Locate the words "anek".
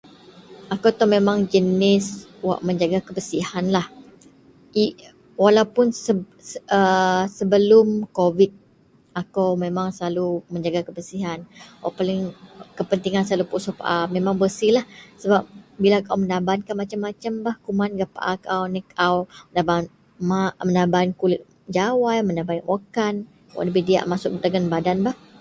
18.69-18.85